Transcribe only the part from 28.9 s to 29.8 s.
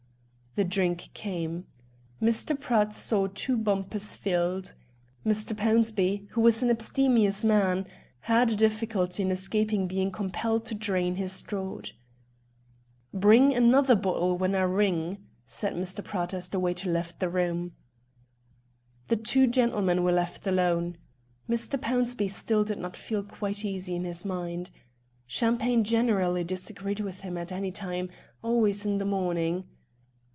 the morning.